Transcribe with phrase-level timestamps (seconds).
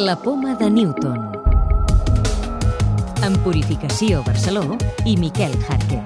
[0.00, 1.18] La poma de Newton.
[3.22, 5.98] En Purificació Barceló i Miquel Jarque.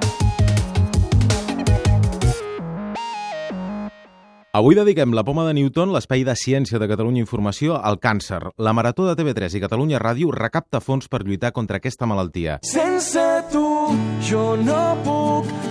[4.54, 8.40] Avui dediquem la poma de Newton, l'espai de ciència de Catalunya Informació, al càncer.
[8.58, 12.58] La Marató de TV3 i Catalunya Ràdio recapta fons per lluitar contra aquesta malaltia.
[12.66, 13.22] Sense
[13.54, 13.64] tu
[14.26, 15.23] jo no puc,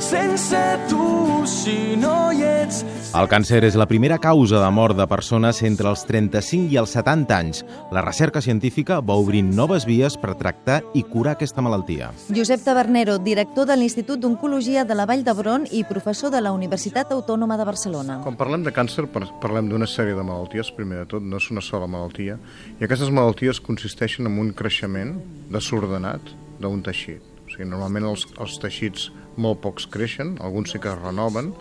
[0.04, 0.60] sense
[0.90, 1.04] tu
[1.48, 2.84] si no hi ets.
[3.14, 6.96] El càncer és la primera causa de mort de persones entre els 35 i els
[6.98, 7.64] 70 anys.
[7.94, 12.12] La recerca científica va obrint noves vies per tractar i curar aquesta malaltia.
[12.34, 17.14] Josep Tabernero, director de l'Institut d'Oncologia de la Vall d'Hebron i professor de la Universitat
[17.16, 18.20] Autònoma de Barcelona.
[18.26, 21.64] Quan parlem de càncer parlem d'una sèrie de malalties, primer de tot, no és una
[21.64, 22.40] sola malaltia,
[22.80, 25.16] i aquestes malalties consisteixen en un creixement
[25.54, 27.33] desordenat d'un teixit.
[27.54, 31.52] Sigui, normalment els, els teixits molt pocs creixen, alguns sí que es renoven,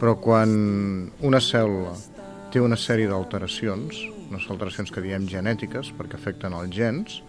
[0.00, 0.50] però quan
[1.22, 1.94] una cèl·lula
[2.52, 4.00] té una sèrie d'alteracions,
[4.32, 7.20] unes alteracions que diem genètiques, perquè afecten els gens,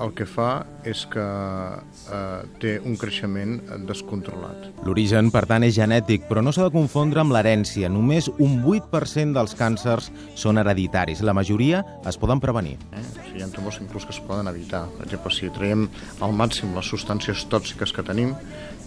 [0.00, 4.68] el que fa és que eh, té un creixement descontrolat.
[4.86, 7.90] L'origen, per tant, és genètic, però no s'ha de confondre amb l'herència.
[7.92, 11.22] Només un 8% dels càncers són hereditaris.
[11.26, 12.78] La majoria es poden prevenir.
[12.90, 13.02] Eh?
[13.02, 14.84] O sigui, hi ha tumors inclús que es poden evitar.
[14.98, 15.88] Per exemple, si traiem
[16.24, 18.34] al màxim les substàncies tòxiques que tenim,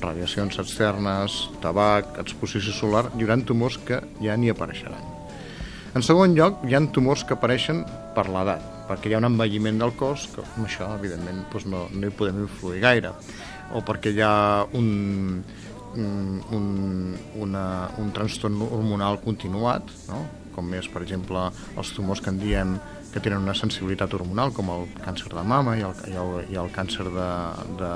[0.03, 5.13] radiacions externes, tabac, exposició solar, hi haurà tumors que ja n'hi apareixeran.
[5.95, 9.81] En segon lloc, hi ha tumors que apareixen per l'edat perquè hi ha un envelliment
[9.81, 13.13] del cos que amb això, evidentment, doncs no, no hi podem influir gaire
[13.73, 14.35] o perquè hi ha
[14.77, 14.89] un,
[15.97, 16.65] un,
[17.41, 17.65] una,
[18.01, 20.25] un trastorn hormonal continuat, no?
[20.55, 22.77] Com és, per exemple, els tumors que en diem
[23.15, 26.57] que tenen una sensibilitat hormonal, com el càncer de mama i el, i el, i
[26.59, 27.27] el càncer de,
[27.79, 27.91] de,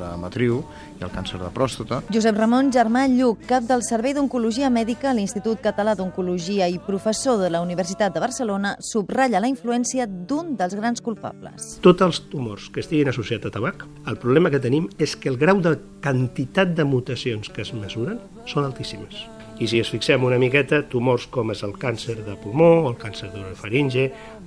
[0.00, 0.58] de matriu
[0.98, 2.00] i el càncer de pròstata.
[2.10, 7.38] Josep Ramon Germà Lluc, cap del Servei d'Oncologia Mèdica a l'Institut Català d'Oncologia i professor
[7.38, 11.78] de la Universitat de Barcelona, subratlla la influència d'un dels grans culpables.
[11.86, 15.38] Tots els tumors que estiguin associats a tabac, el problema que tenim és que el
[15.38, 19.28] grau de quantitat de mutacions que es mesuren són altíssimes.
[19.58, 23.32] I si es fixem una miqueta, tumors com és el càncer de pulmó, el càncer
[23.32, 24.04] d'orofaringe,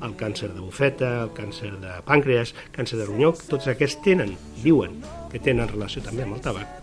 [0.07, 5.01] el càncer de bufeta, el càncer de pàncreas, càncer de ronyó, tots aquests tenen, diuen
[5.33, 6.79] que tenen relació també amb el tabac.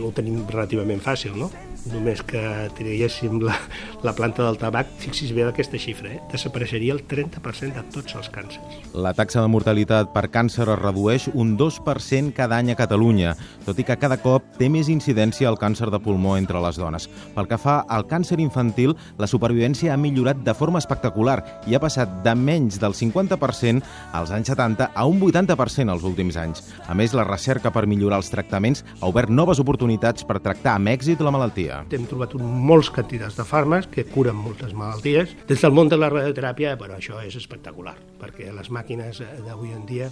[0.00, 1.50] Ho tenim relativament fàcil, no?
[1.92, 2.40] només que
[2.76, 3.56] traguéssim la,
[4.04, 6.20] la planta del tabac, fixis bé aquesta xifra, eh?
[6.32, 8.80] desapareixeria el 30% de tots els càncers.
[8.96, 13.36] La taxa de mortalitat per càncer es redueix un 2% cada any a Catalunya,
[13.66, 17.08] tot i que cada cop té més incidència el càncer de pulmó entre les dones.
[17.36, 21.82] Pel que fa al càncer infantil, la supervivència ha millorat de forma espectacular i ha
[21.82, 23.84] passat de menys del 50%
[24.16, 26.64] als anys 70 a un 80% els últims anys.
[26.86, 29.85] A més, la recerca per millorar els tractaments ha obert noves oportunitats
[30.26, 31.82] per tractar amb èxit la malaltia.
[31.94, 35.34] Hem trobat molts quantitats de fàrmacs que curen moltes malalties.
[35.46, 39.86] Des del món de la radioteràpia, però això és espectacular, perquè les màquines d'avui en
[39.86, 40.10] dia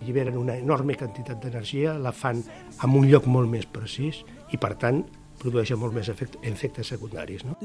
[0.00, 2.42] alliberen una enorme quantitat d'energia, la fan
[2.82, 5.04] en un lloc molt més precís i, per tant,
[5.40, 7.44] produeixen molt més efectes secundaris.
[7.44, 7.56] No?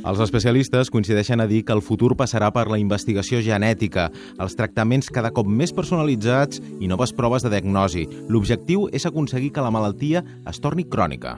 [0.00, 4.08] Els especialistes coincideixen a dir que el futur passarà per la investigació genètica,
[4.40, 8.06] els tractaments cada cop més personalitzats i noves proves de diagnosi.
[8.32, 11.36] L'objectiu és aconseguir que la malaltia es torni crònica.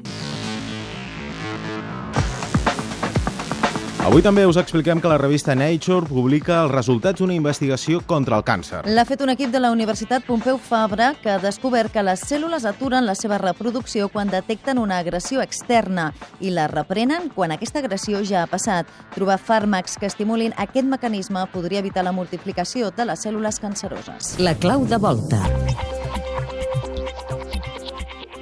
[4.02, 8.42] Avui també us expliquem que la revista Nature publica els resultats d'una investigació contra el
[8.42, 8.80] càncer.
[8.90, 12.66] L'ha fet un equip de la Universitat Pompeu Fabra que ha descobert que les cèl·lules
[12.66, 18.24] aturen la seva reproducció quan detecten una agressió externa i la reprenen quan aquesta agressió
[18.26, 18.90] ja ha passat.
[19.14, 24.34] Trobar fàrmacs que estimulin aquest mecanisme podria evitar la multiplicació de les cèl·lules canceroses.
[24.42, 25.46] La clau de volta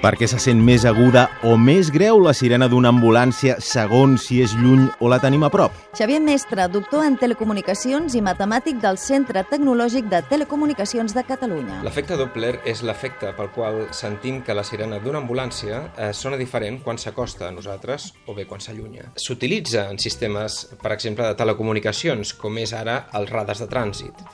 [0.01, 4.55] perquè se sent més aguda o més greu la sirena d'una ambulància segons si és
[4.57, 5.75] lluny o la tenim a prop.
[5.97, 11.83] Xavier Mestre, doctor en telecomunicacions i matemàtic del Centre Tecnològic de Telecomunicacions de Catalunya.
[11.85, 16.81] L'efecte Doppler és l'efecte pel qual sentim que la sirena d'una ambulància eh, sona diferent
[16.85, 19.11] quan s'acosta a nosaltres o bé quan s'allunya.
[19.21, 24.25] S'utilitza en sistemes, per exemple, de telecomunicacions, com és ara els radars de trànsit.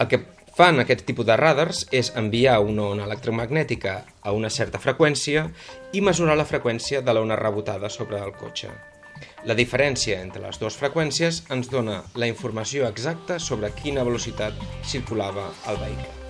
[0.00, 0.24] El que
[0.56, 5.46] fan aquest tipus de radars és enviar una ona electromagnètica a una certa freqüència
[5.92, 8.72] i mesurar la freqüència de l'ona rebotada sobre el cotxe.
[9.48, 15.50] La diferència entre les dues freqüències ens dona la informació exacta sobre quina velocitat circulava
[15.68, 16.25] el vehicle.